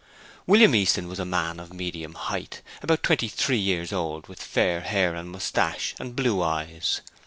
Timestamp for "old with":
3.93-4.41